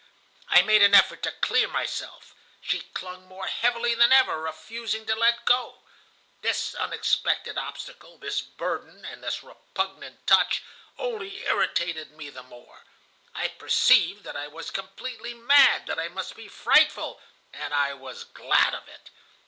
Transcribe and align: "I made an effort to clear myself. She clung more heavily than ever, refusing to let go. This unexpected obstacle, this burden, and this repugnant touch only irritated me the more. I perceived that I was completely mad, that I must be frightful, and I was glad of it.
"I 0.49 0.63
made 0.63 0.81
an 0.81 0.95
effort 0.95 1.21
to 1.21 1.31
clear 1.31 1.67
myself. 1.67 2.33
She 2.59 2.79
clung 2.91 3.27
more 3.27 3.45
heavily 3.45 3.93
than 3.93 4.11
ever, 4.11 4.41
refusing 4.41 5.05
to 5.05 5.13
let 5.15 5.45
go. 5.45 5.83
This 6.41 6.73
unexpected 6.73 7.55
obstacle, 7.55 8.17
this 8.17 8.41
burden, 8.41 9.05
and 9.05 9.23
this 9.23 9.43
repugnant 9.43 10.25
touch 10.25 10.63
only 10.97 11.43
irritated 11.45 12.13
me 12.13 12.31
the 12.31 12.41
more. 12.41 12.83
I 13.35 13.49
perceived 13.49 14.23
that 14.23 14.35
I 14.35 14.47
was 14.47 14.71
completely 14.71 15.35
mad, 15.35 15.85
that 15.85 15.99
I 15.99 16.07
must 16.07 16.35
be 16.35 16.47
frightful, 16.47 17.21
and 17.53 17.71
I 17.71 17.93
was 17.93 18.23
glad 18.23 18.73
of 18.73 18.87
it. 18.87 19.11